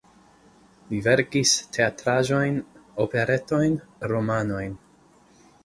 Li 0.93 1.01
verkis 1.07 1.51
teatraĵojn, 1.77 2.57
operetojn, 3.07 3.79
romanojn. 4.15 4.77